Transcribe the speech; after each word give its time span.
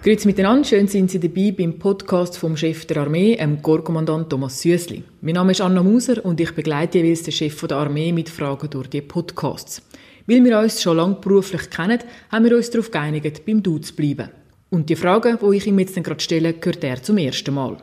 Grüezi 0.00 0.28
miteinander, 0.28 0.64
schön 0.64 0.86
sind 0.86 1.10
Sie 1.10 1.18
dabei 1.18 1.50
beim 1.50 1.76
Podcast 1.76 2.38
vom 2.38 2.56
Chef 2.56 2.86
der 2.86 2.98
Armee, 2.98 3.34
dem 3.34 3.60
Korpskommandant 3.60 4.30
Thomas 4.30 4.60
Süssli. 4.62 5.02
Mein 5.22 5.34
Name 5.34 5.50
ist 5.50 5.60
Anna 5.60 5.82
Muser 5.82 6.24
und 6.24 6.40
ich 6.40 6.52
begleite 6.52 6.98
jeweils 6.98 7.24
den 7.24 7.32
Chef 7.32 7.60
der 7.62 7.78
Armee 7.78 8.12
mit 8.12 8.28
Fragen 8.28 8.70
durch 8.70 8.86
die 8.86 9.00
Podcasts. 9.00 9.82
Weil 10.28 10.44
wir 10.44 10.60
uns 10.60 10.80
schon 10.80 10.98
lange 10.98 11.16
beruflich 11.16 11.68
kennen, 11.68 11.98
haben 12.30 12.44
wir 12.44 12.56
uns 12.56 12.70
darauf 12.70 12.92
geeinigt, 12.92 13.44
beim 13.44 13.60
Du 13.60 13.78
zu 13.78 13.92
bleiben. 13.92 14.28
Und 14.70 14.88
die 14.88 14.94
Frage, 14.94 15.36
die 15.42 15.56
ich 15.56 15.66
ihm 15.66 15.80
jetzt 15.80 15.96
gerade 15.96 16.20
stelle, 16.20 16.52
gehört 16.52 16.84
er 16.84 17.02
zum 17.02 17.18
ersten 17.18 17.54
Mal. 17.54 17.78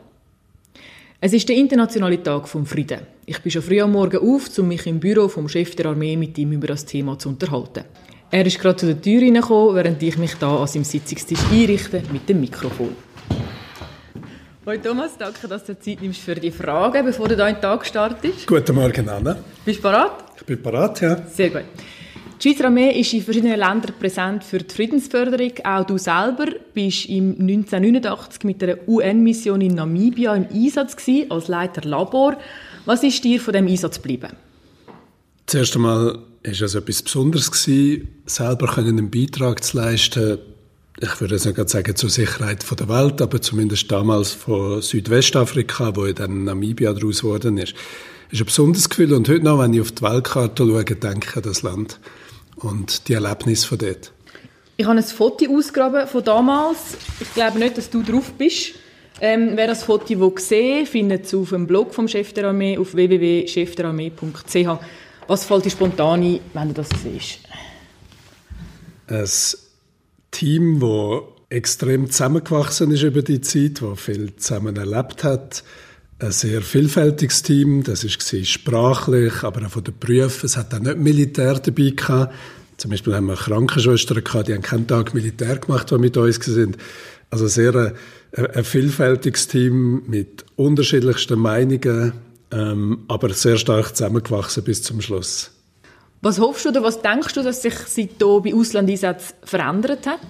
Es 1.20 1.34
ist 1.34 1.46
der 1.50 1.56
internationale 1.56 2.22
Tag 2.22 2.48
vom 2.48 2.64
Frieden. 2.64 3.00
Ich 3.26 3.40
bin 3.40 3.52
schon 3.52 3.62
früh 3.62 3.80
am 3.82 3.92
Morgen 3.92 4.26
auf, 4.26 4.58
um 4.58 4.68
mich 4.68 4.86
im 4.86 5.00
Büro 5.00 5.28
vom 5.28 5.50
Chef 5.50 5.76
der 5.76 5.86
Armee 5.86 6.16
mit 6.16 6.38
ihm 6.38 6.52
über 6.52 6.68
das 6.68 6.86
Thema 6.86 7.18
zu 7.18 7.28
unterhalten. 7.28 7.84
Er 8.36 8.44
ist 8.44 8.58
gerade 8.58 8.76
zu 8.76 8.84
der 8.84 9.00
Tür 9.00 9.20
hineingekommen, 9.20 9.74
während 9.76 10.02
ich 10.02 10.18
mich 10.18 10.34
da 10.34 10.58
an 10.58 10.66
seinem 10.66 10.84
Sitzungstisch 10.84 11.40
einrichte 11.50 12.02
mit 12.12 12.28
dem 12.28 12.38
Mikrofon. 12.40 12.94
Hallo 14.66 14.78
Thomas, 14.78 15.16
danke, 15.16 15.48
dass 15.48 15.64
du 15.64 15.78
Zeit 15.80 16.02
nimmst 16.02 16.20
für 16.20 16.34
die 16.34 16.50
Fragen, 16.50 17.02
bevor 17.06 17.28
du 17.28 17.34
da 17.34 17.48
in 17.48 17.54
den 17.54 17.62
Tag 17.62 17.86
startest. 17.86 18.46
Guten 18.46 18.74
Morgen, 18.74 19.08
Anna. 19.08 19.38
Bist 19.64 19.78
du 19.78 19.84
bereit? 19.84 20.10
Ich 20.36 20.44
bin 20.44 20.60
bereit, 20.60 21.00
ja. 21.00 21.16
Sehr 21.28 21.48
gut. 21.48 21.62
Die 22.38 22.50
Schweizer 22.50 22.66
Armee 22.66 23.00
ist 23.00 23.14
in 23.14 23.22
verschiedenen 23.22 23.58
Ländern 23.58 23.94
präsent 23.98 24.44
für 24.44 24.58
die 24.58 24.74
Friedensförderung. 24.74 25.52
Auch 25.64 25.86
du 25.86 25.96
selber 25.96 26.48
bist 26.74 27.06
im 27.06 27.40
1989 27.40 28.44
mit 28.44 28.62
einer 28.62 28.76
UN-Mission 28.86 29.62
in 29.62 29.76
Namibia 29.76 30.36
im 30.36 30.46
Einsatz 30.52 30.94
gewesen, 30.94 31.30
als 31.30 31.48
Leiter 31.48 31.88
Labor. 31.88 32.36
Was 32.84 33.02
ist 33.02 33.24
dir 33.24 33.40
von 33.40 33.54
dem 33.54 33.66
Einsatz 33.66 33.96
geblieben? 33.96 34.32
Zuerst 35.46 35.74
einmal 35.74 36.18
ist 36.46 36.62
es 36.62 36.74
etwas 36.74 37.02
Besonderes 37.02 37.50
gewesen, 37.50 38.08
selber 38.26 38.78
einen 38.78 39.10
Beitrag 39.10 39.64
zu 39.64 39.78
leisten. 39.78 40.38
Ich 40.98 41.20
würde 41.20 41.34
jetzt 41.34 41.44
nicht 41.44 41.68
sagen 41.68 41.96
zur 41.96 42.08
Sicherheit 42.08 42.64
der 42.78 42.88
Welt, 42.88 43.20
aber 43.20 43.42
zumindest 43.42 43.90
damals 43.90 44.32
von 44.32 44.80
Südwestafrika, 44.80 45.94
wo 45.94 46.06
dann 46.12 46.44
Namibia 46.44 46.92
daraus 46.92 47.20
geworden 47.20 47.58
ist. 47.58 47.74
Das 47.74 48.32
ist 48.32 48.40
ein 48.40 48.46
besonderes 48.46 48.88
Gefühl 48.88 49.12
und 49.12 49.28
heute 49.28 49.44
noch, 49.44 49.58
wenn 49.58 49.74
ich 49.74 49.80
auf 49.80 49.92
die 49.92 50.02
Weltkarte 50.02 50.64
schaue, 50.64 50.84
denke 50.84 51.28
ich 51.30 51.36
an 51.36 51.42
das 51.42 51.62
Land 51.62 52.00
und 52.56 53.08
die 53.08 53.14
Erlebnisse 53.14 53.66
von 53.66 53.78
dort. 53.78 54.12
Ich 54.78 54.86
habe 54.86 54.96
ein 54.96 55.04
Foto 55.04 55.46
ausgegraben 55.54 56.06
von 56.06 56.24
damals. 56.24 56.96
Ich 57.20 57.32
glaube 57.34 57.58
nicht, 57.58 57.76
dass 57.76 57.90
du 57.90 58.02
drauf 58.02 58.32
bist. 58.38 58.74
Ähm, 59.20 59.52
wer 59.54 59.66
das 59.66 59.84
Foto 59.84 60.30
gesehen 60.30 60.86
findet 60.86 61.24
es 61.24 61.34
auf 61.34 61.50
dem 61.50 61.66
Blog 61.66 61.94
vom 61.94 62.06
Chef 62.06 62.32
der 62.34 62.48
Armee 62.48 62.76
auf 62.76 62.94
www.chefderarmee.ch. 62.94 64.80
Was 65.28 65.44
fällt 65.44 65.64
dir 65.64 65.70
spontan 65.70 66.22
ein, 66.22 66.40
wenn 66.54 66.68
du 66.68 66.74
das 66.74 66.88
siehst? 67.02 67.40
Ein 69.08 69.28
Team, 70.30 70.80
das 70.80 71.22
extrem 71.48 72.10
zusammengewachsen 72.10 72.90
ist 72.92 73.02
über 73.02 73.22
die 73.22 73.40
Zeit, 73.40 73.82
das 73.82 74.00
viel 74.00 74.36
zusammen 74.36 74.76
erlebt 74.76 75.24
hat. 75.24 75.64
Ein 76.18 76.32
sehr 76.32 76.62
vielfältiges 76.62 77.42
Team, 77.42 77.82
das 77.82 78.04
war 78.04 78.44
sprachlich, 78.44 79.42
aber 79.42 79.66
auch 79.66 79.70
von 79.70 79.84
den 79.84 79.98
Berufen. 79.98 80.46
Es 80.46 80.56
hat 80.56 80.72
auch 80.74 80.78
nicht 80.78 80.98
Militär 80.98 81.54
dabei 81.54 81.90
gehabt. 81.90 82.34
Zum 82.76 82.90
Beispiel 82.90 83.14
haben 83.14 83.26
wir 83.26 83.36
Krankenschwestern 83.36 84.22
gehabt, 84.22 84.48
die 84.48 84.54
haben 84.54 84.62
keinen 84.62 84.86
Tag 84.86 85.14
Militär 85.14 85.56
gemacht, 85.58 85.90
die 85.90 85.98
mit 85.98 86.16
uns 86.16 86.36
sind. 86.36 86.76
Also 87.30 87.48
sehr 87.48 87.74
ein, 87.74 88.46
ein 88.54 88.64
vielfältiges 88.64 89.48
Team 89.48 90.02
mit 90.06 90.44
unterschiedlichsten 90.56 91.38
Meinungen, 91.38 92.12
ähm, 92.52 93.04
aber 93.08 93.32
sehr 93.32 93.56
stark 93.56 93.96
zusammengewachsen 93.96 94.64
bis 94.64 94.82
zum 94.82 95.00
Schluss. 95.00 95.50
Was 96.22 96.38
hoffst 96.38 96.64
du 96.64 96.70
oder 96.70 96.82
was 96.82 97.02
denkst 97.02 97.34
du, 97.34 97.42
dass 97.42 97.62
sich 97.62 97.74
seitdem 97.74 98.42
bei 98.42 98.54
Auslandeinsätzen 98.54 99.36
verändert 99.44 100.06
hat? 100.06 100.20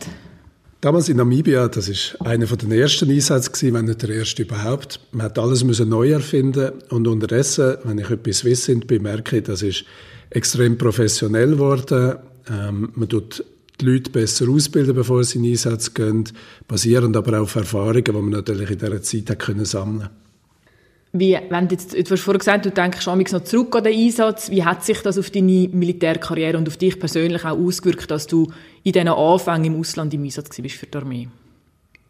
Damals 0.81 1.09
in 1.09 1.17
Namibia, 1.17 1.69
das 1.69 1.89
ist 1.89 2.17
einer 2.21 2.47
von 2.47 2.59
den 2.59 2.71
ersten 2.71 3.11
Einsätzen 3.11 3.53
gewesen, 3.53 3.75
wenn 3.75 3.85
nicht 3.87 4.03
der 4.03 4.11
erste 4.11 4.43
überhaupt. 4.43 5.01
Man 5.13 5.25
hat 5.25 5.39
alles 5.39 5.65
müssen 5.65 5.89
neu 5.89 6.11
erfinden 6.11 6.73
und 6.91 7.09
unterdessen, 7.09 7.79
wenn 7.85 7.99
ich 7.99 8.11
etwas 8.11 8.45
wissend 8.45 8.87
bin, 8.87 9.03
merke 9.03 9.39
ich, 9.39 9.45
das 9.45 9.63
ist 9.63 9.85
extrem 10.31 10.77
professionell 10.77 11.53
geworden. 11.53 12.17
Ähm, 12.51 12.91
man 12.95 13.09
tut 13.09 13.43
die 13.81 13.87
Leute 13.87 14.11
besser 14.11 14.49
ausbilden, 14.49 14.95
bevor 14.95 15.25
sie 15.25 15.39
in 15.39 15.47
Einsatz 15.47 15.95
gehen, 15.95 16.25
basierend 16.69 17.17
aber 17.17 17.39
auch 17.39 17.45
auf 17.45 17.57
Erfahrungen, 17.57 18.05
die 18.05 18.13
man 18.13 18.31
natürlich 18.31 18.71
in 18.71 18.79
dieser 18.79 19.03
Zeit 19.03 19.31
hat 19.31 19.39
können 19.39 19.65
sammeln 19.65 20.11
wie, 21.19 21.39
wenn 21.51 21.69
du, 21.69 21.75
jetzt, 21.75 21.93
du 21.93 22.11
hast 22.11 22.21
vorhin 22.21 22.39
gesagt, 22.39 22.67
du 22.67 22.71
denkst 22.71 23.07
noch 23.07 23.45
zurück 23.45 23.77
an 23.77 23.85
den 23.85 23.95
Einsatz. 23.99 24.51
Wie 24.51 24.65
hat 24.65 24.85
sich 24.85 25.01
das 25.03 25.19
auf 25.19 25.31
deine 25.31 25.69
Militärkarriere 25.69 26.57
und 26.59 26.69
auf 26.69 26.77
dich 26.77 26.99
persönlich 26.99 27.45
auch 27.45 27.59
ausgewirkt, 27.59 28.11
dass 28.11 28.27
du 28.27 28.51
in 28.83 28.93
diesen 28.93 29.09
Anfängen 29.09 29.75
im 29.75 29.81
Ausland 29.81 30.15
im 30.15 30.25
Einsatz 30.25 30.59
warst 30.59 30.75
für 30.75 30.87
die 30.87 30.99
Armee? 30.99 31.29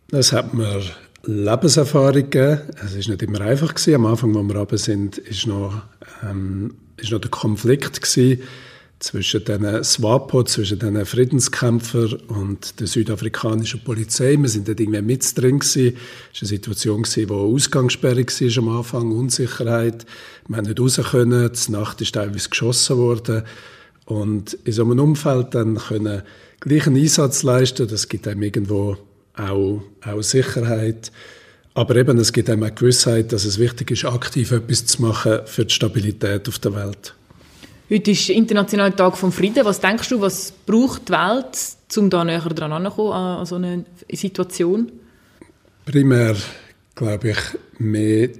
Das 0.08 0.32
hat 0.32 0.54
mir 0.54 0.82
Lebenserfahrung 1.24 2.30
gegeben. 2.30 2.60
Es 2.84 2.92
war 2.92 3.12
nicht 3.12 3.22
immer 3.22 3.40
einfach. 3.40 3.74
Gewesen. 3.74 3.94
Am 3.94 4.06
Anfang, 4.06 4.34
wo 4.34 4.42
wir 4.42 4.56
runter 4.56 4.78
sind, 4.78 5.18
ist 5.18 5.46
noch, 5.46 5.82
ähm, 6.22 6.74
noch 7.10 7.20
der 7.20 7.30
Konflikt 7.30 8.00
gewesen 8.00 8.42
zwischen 8.98 9.44
den 9.44 9.84
SWAPO, 9.84 10.44
zwischen 10.44 10.78
den 10.78 11.04
Friedenskämpfern 11.04 12.14
und 12.28 12.80
der 12.80 12.86
südafrikanischen 12.86 13.84
Polizei. 13.84 14.36
Wir 14.36 14.48
sind 14.48 14.68
dort 14.68 14.80
irgendwie 14.80 15.02
mit 15.02 15.38
drin 15.38 15.58
gewesen. 15.58 15.96
Es 16.32 16.40
war 16.40 16.42
eine 16.42 16.48
Situation 16.48 17.02
gewesen, 17.02 17.28
wo 17.28 17.54
Ausgangssperre 17.54 18.24
war 18.24 18.58
am 18.62 18.76
Anfang, 18.76 19.12
Unsicherheit. 19.12 20.06
Wir 20.48 20.56
haben 20.56 20.66
nicht 20.66 20.80
raus 20.80 21.00
können. 21.10 21.50
Die 21.52 21.72
Nacht 21.72 22.00
ist 22.00 22.14
teilweise 22.14 22.48
geschossen 22.48 22.96
worden. 22.96 23.42
Und 24.06 24.54
in 24.64 24.72
so 24.72 24.82
einem 24.82 24.98
Umfeld 25.00 25.54
dann 25.54 25.76
können 25.76 26.22
gleichen 26.60 26.96
Einsatz 26.96 27.42
leisten, 27.42 27.88
das 27.88 28.08
gibt 28.08 28.26
einem 28.26 28.42
irgendwo 28.42 28.96
auch, 29.34 29.82
auch 30.04 30.22
Sicherheit. 30.22 31.12
Aber 31.74 31.96
eben, 31.96 32.16
es 32.18 32.32
gibt 32.32 32.48
einem 32.48 32.62
auch 32.62 32.74
Gewissheit, 32.74 33.32
dass 33.32 33.44
es 33.44 33.58
wichtig 33.58 33.90
ist, 33.90 34.06
aktiv 34.06 34.52
etwas 34.52 34.86
zu 34.86 35.02
machen 35.02 35.40
für 35.44 35.66
die 35.66 35.74
Stabilität 35.74 36.48
auf 36.48 36.58
der 36.58 36.74
Welt. 36.74 37.14
Heute 37.88 38.10
ist 38.10 38.30
Internationaler 38.30 38.96
Tag 38.96 39.16
vom 39.16 39.30
Frieden. 39.30 39.64
Was 39.64 39.80
denkst 39.80 40.08
du, 40.08 40.20
was 40.20 40.50
braucht 40.50 41.08
die 41.08 41.12
Welt, 41.12 41.56
um 41.96 42.10
da 42.10 42.24
näher 42.24 42.40
dran 42.40 42.72
anzukommen 42.72 43.12
an 43.12 43.46
so 43.46 43.54
eine 43.54 43.84
Situation? 44.10 44.90
Primär, 45.84 46.34
glaube 46.96 47.30
ich, 47.30 47.38
mehr 47.78 48.30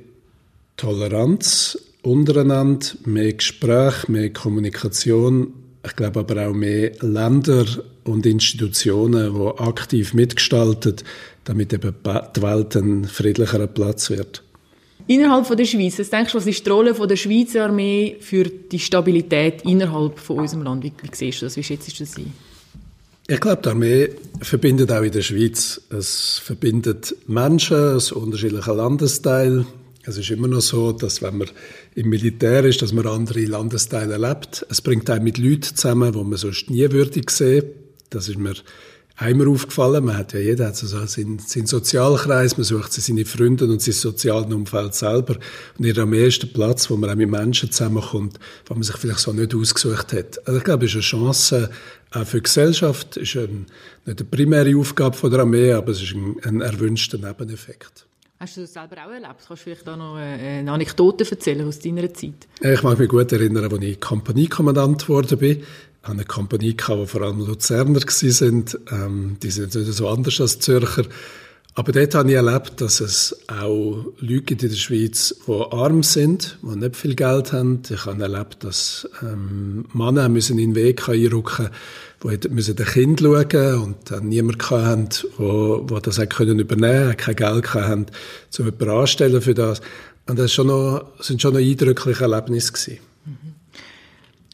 Toleranz 0.76 1.78
untereinander, 2.02 2.88
mehr 3.04 3.34
Gespräch, 3.34 4.08
mehr 4.08 4.32
Kommunikation. 4.32 5.52
Ich 5.86 5.94
glaube 5.94 6.20
aber 6.20 6.48
auch 6.48 6.52
mehr 6.52 6.90
Länder 7.00 7.66
und 8.02 8.26
Institutionen, 8.26 9.32
die 9.32 9.58
aktiv 9.60 10.12
mitgestalten, 10.12 10.96
damit 11.44 11.72
eben 11.72 11.94
die 12.04 12.42
Welt 12.42 12.74
ein 12.74 13.04
friedlicherer 13.04 13.68
Platz 13.68 14.10
wird. 14.10 14.42
Innerhalb 15.08 15.46
von 15.46 15.56
der 15.56 15.64
Schweiz, 15.64 15.98
was 15.98 16.10
denkst 16.10 16.32
du, 16.32 16.38
was 16.38 16.46
ist 16.46 16.66
die 16.66 16.70
Rolle 16.70 16.94
von 16.94 17.08
der 17.08 17.16
Schweizer 17.16 17.66
Armee 17.66 18.16
für 18.20 18.44
die 18.44 18.78
Stabilität 18.78 19.62
innerhalb 19.62 20.18
von 20.18 20.38
unserem 20.38 20.64
Land? 20.64 20.82
Wie, 20.82 20.92
wie 21.00 21.10
siehst 21.12 21.42
du 21.42 21.46
das? 21.46 21.56
Wie 21.56 21.62
schätzt 21.62 21.88
du 21.88 22.04
das 22.04 22.16
ein? 22.16 22.32
Ich 23.28 23.40
glaube, 23.40 23.62
die 23.62 23.68
Armee 23.68 24.08
verbindet 24.40 24.90
auch 24.90 25.02
in 25.02 25.12
der 25.12 25.22
Schweiz. 25.22 25.80
Es 25.90 26.40
verbindet 26.44 27.14
Menschen 27.26 27.76
aus 27.76 28.10
unterschiedlichen 28.12 28.76
Landesteilen. 28.76 29.66
Es 30.04 30.16
ist 30.16 30.30
immer 30.30 30.46
noch 30.46 30.60
so, 30.60 30.92
dass 30.92 31.22
wenn 31.22 31.38
man 31.38 31.48
im 31.96 32.08
Militär 32.08 32.64
ist, 32.64 32.82
dass 32.82 32.92
man 32.92 33.06
andere 33.06 33.44
Landesteile 33.44 34.12
erlebt. 34.12 34.64
Es 34.70 34.80
bringt 34.80 35.10
einen 35.10 35.24
mit 35.24 35.38
Leuten 35.38 35.74
zusammen, 35.74 36.12
die 36.12 36.18
man 36.22 36.36
sonst 36.36 36.70
nie 36.70 36.88
würdig 36.90 37.30
sehen. 37.30 37.64
Das 38.10 38.28
ist 38.28 38.38
mir 38.38 38.54
einmal 39.16 39.48
aufgefallen. 39.48 40.04
Man 40.04 40.16
hat 40.16 40.32
ja 40.32 40.40
jeder 40.40 40.66
hat 40.68 40.76
so 40.76 40.86
seinen, 40.86 41.38
seinen 41.38 41.66
Sozialkreis, 41.66 42.56
man 42.56 42.64
sucht 42.64 42.92
sich 42.92 43.04
seine 43.04 43.24
Freunde 43.24 43.64
und 43.64 43.80
sein 43.80 43.94
soziales 43.94 44.52
Umfeld 44.52 44.94
selber. 44.94 45.36
Und 45.78 45.84
in 45.84 45.98
am 45.98 46.12
ersten 46.12 46.52
Platz, 46.52 46.90
wo 46.90 46.96
man 46.96 47.10
auch 47.10 47.16
mit 47.16 47.30
Menschen 47.30 47.70
zusammenkommt, 47.70 48.38
wo 48.66 48.74
man 48.74 48.82
sich 48.82 48.96
vielleicht 48.96 49.20
so 49.20 49.32
nicht 49.32 49.54
ausgesucht 49.54 50.12
hat. 50.12 50.46
Also 50.46 50.58
ich 50.58 50.64
glaube, 50.64 50.84
es 50.84 50.90
ist 50.92 50.96
eine 50.96 51.02
Chance 51.02 51.70
auch 52.12 52.26
für 52.26 52.38
die 52.38 52.44
Gesellschaft. 52.44 53.16
Es 53.16 53.34
ist 53.34 53.36
ein, 53.36 53.66
nicht 54.04 54.20
eine 54.20 54.28
primäre 54.28 54.76
Aufgabe 54.76 55.16
von 55.16 55.30
der 55.30 55.40
Armee, 55.40 55.72
aber 55.72 55.92
es 55.92 56.02
ist 56.02 56.14
ein, 56.14 56.36
ein 56.44 56.60
erwünschter 56.60 57.18
Nebeneffekt. 57.18 58.06
Hast 58.38 58.58
du 58.58 58.60
das 58.60 58.74
selber 58.74 58.96
auch 58.96 59.10
erlebt? 59.10 59.36
Kannst 59.46 59.50
du 59.50 59.56
vielleicht 59.56 59.88
da 59.88 59.96
noch 59.96 60.16
eine 60.16 60.70
Anekdote 60.70 61.24
erzählen 61.28 61.66
aus 61.66 61.78
deiner 61.78 62.12
Zeit? 62.12 62.46
Ich 62.60 62.82
mag 62.82 62.98
mich 62.98 63.08
gut 63.08 63.32
erinnern, 63.32 63.72
als 63.72 63.82
ich 63.82 63.98
Kompaniekommandant 63.98 65.06
geworden 65.06 65.38
bin 65.38 65.62
eine 66.08 66.24
Kompanie 66.24 66.76
gehabt, 66.76 66.98
wo 66.98 67.06
vor 67.06 67.22
allem 67.22 67.46
Luzerner 67.46 68.00
sind. 68.08 68.78
Ähm, 68.90 69.36
die 69.42 69.50
sind 69.50 69.74
nicht 69.74 69.92
so 69.92 70.08
anders 70.08 70.40
als 70.40 70.58
Zürcher. 70.58 71.04
Aber 71.78 71.92
dort 71.92 72.14
habe 72.14 72.30
ich 72.30 72.36
erlebt, 72.36 72.80
dass 72.80 73.00
es 73.00 73.38
auch 73.48 74.06
Leute 74.18 74.42
gibt 74.42 74.62
in 74.62 74.70
der 74.70 74.76
Schweiz, 74.76 75.34
die 75.46 75.52
arm 75.72 76.02
sind, 76.02 76.58
die 76.62 76.74
nicht 76.74 76.96
viel 76.96 77.14
Geld 77.14 77.52
haben. 77.52 77.82
Ich 77.90 78.06
habe 78.06 78.22
erlebt, 78.22 78.64
dass 78.64 79.06
ähm, 79.22 79.84
Männer 79.92 80.30
müssen 80.30 80.58
in 80.58 80.72
den 80.72 80.74
Weg 80.74 81.06
einrücken 81.06 81.68
die 82.24 82.48
müssen 82.48 82.76
den 82.76 82.86
Kind 82.86 83.20
schauen 83.20 83.82
und 83.82 84.10
dann 84.10 84.28
niemand 84.28 84.70
hatten, 84.70 85.08
wo 85.36 86.00
das 86.00 86.18
können 86.30 86.58
übernehmen, 86.58 87.16
kein 87.16 87.36
Geld 87.36 87.74
hatten, 87.74 88.06
zu 88.50 88.64
jemanden 88.64 88.90
anstellen 88.90 89.42
für 89.42 89.54
das. 89.54 89.80
Und 90.26 90.38
das, 90.38 90.52
schon 90.52 90.68
noch, 90.68 91.12
sind 91.20 91.40
schon 91.40 91.52
noch 91.52 91.60
eindrückliche 91.60 92.24
Erlebnisse 92.24 92.72
gewesen. 92.72 92.98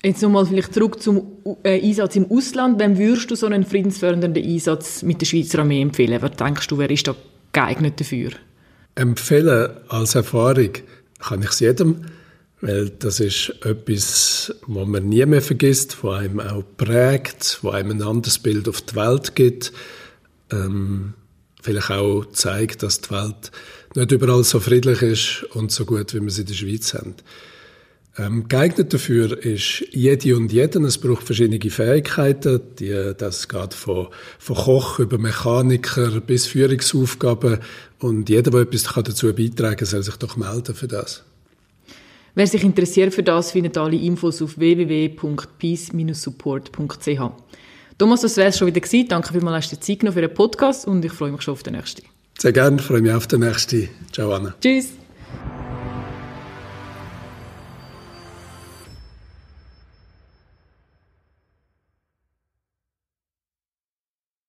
Jetzt 0.04 0.20
nochmal 0.22 0.46
vielleicht 0.46 0.74
zurück 0.74 1.00
zum 1.00 1.38
äh, 1.62 1.80
Einsatz 1.80 2.16
im 2.16 2.28
Ausland. 2.28 2.80
Wem 2.80 2.98
würdest 2.98 3.30
du 3.30 3.36
so 3.36 3.46
einen 3.46 3.64
friedensfördernden 3.64 4.44
Einsatz 4.44 5.02
mit 5.02 5.20
der 5.20 5.26
Schweizer 5.26 5.60
Armee 5.60 5.80
empfehlen? 5.80 6.20
Was 6.20 6.32
denkst 6.32 6.66
du, 6.66 6.78
wer 6.78 6.90
ist 6.90 7.06
da 7.06 7.14
geeignet 7.52 8.00
dafür? 8.00 8.30
Empfehlen 8.96 9.70
als 9.88 10.16
Erfahrung 10.16 10.70
kann 11.20 11.42
ich 11.42 11.50
es 11.50 11.60
jedem, 11.60 12.06
weil 12.60 12.90
das 12.90 13.20
ist 13.20 13.54
etwas, 13.64 14.52
was 14.66 14.88
man 14.88 15.08
nie 15.08 15.24
mehr 15.24 15.40
vergisst, 15.40 16.02
was 16.02 16.18
einem 16.18 16.40
auch 16.40 16.64
prägt, 16.76 17.60
was 17.62 17.74
einem 17.74 17.92
ein 17.92 18.02
anderes 18.02 18.40
Bild 18.40 18.68
auf 18.68 18.80
die 18.82 18.96
Welt 18.96 19.36
gibt. 19.36 19.72
Ähm, 20.50 21.14
vielleicht 21.62 21.92
auch 21.92 22.24
zeigt, 22.32 22.82
dass 22.82 23.02
die 23.02 23.10
Welt 23.12 23.52
nicht 23.94 24.10
überall 24.10 24.42
so 24.42 24.58
friedlich 24.58 25.00
ist 25.02 25.44
und 25.54 25.70
so 25.70 25.84
gut, 25.84 26.12
wie 26.12 26.20
wir 26.20 26.30
sie 26.30 26.42
in 26.42 26.48
der 26.48 26.54
Schweiz 26.54 26.92
haben. 26.92 27.14
Ähm, 28.18 28.46
geeignet 28.46 28.92
dafür 28.92 29.42
ist 29.42 29.86
jede 29.90 30.36
und 30.36 30.52
jeden. 30.52 30.84
Es 30.84 30.98
braucht 30.98 31.24
verschiedene 31.24 31.58
Fähigkeiten. 31.70 32.60
Die, 32.78 33.14
das 33.16 33.48
geht 33.48 33.72
von, 33.72 34.08
von 34.38 34.56
Koch 34.56 34.98
über 34.98 35.16
Mechaniker 35.16 36.20
bis 36.20 36.46
Führungsaufgaben. 36.46 37.60
Und 38.00 38.28
jeder, 38.28 38.50
der 38.50 38.60
etwas 38.60 38.82
dazu 38.82 39.32
beitragen 39.32 39.76
kann, 39.76 39.86
soll 39.86 40.02
sich 40.02 40.16
doch 40.16 40.36
melden 40.36 40.74
für 40.74 40.88
das. 40.88 41.22
Wer 42.34 42.46
sich 42.46 42.64
interessiert 42.64 43.14
für 43.14 43.22
das, 43.22 43.52
findet 43.52 43.78
alle 43.78 43.96
Infos 43.96 44.42
auf 44.42 44.58
www.peace-support.ch. 44.58 47.20
Thomas, 47.98 48.22
das 48.22 48.36
wäre 48.36 48.48
es 48.48 48.58
schon 48.58 48.68
wieder 48.68 48.80
gewesen. 48.80 49.08
Danke 49.08 49.32
vielmals, 49.32 49.68
dass 49.68 49.78
du 49.78 49.86
Zeit 49.86 50.00
genommen 50.00 50.14
für 50.14 50.22
den 50.22 50.34
Podcast 50.34 50.86
und 50.86 51.04
ich 51.04 51.12
freue 51.12 51.32
mich 51.32 51.42
schon 51.42 51.52
auf 51.52 51.62
den 51.62 51.74
nächsten. 51.74 52.02
Sehr 52.38 52.52
gerne, 52.52 52.78
freue 52.78 53.02
mich 53.02 53.12
auf 53.12 53.26
den 53.26 53.40
nächsten. 53.40 53.90
Ciao, 54.12 54.32
Anna. 54.32 54.54
Tschüss. 54.60 55.01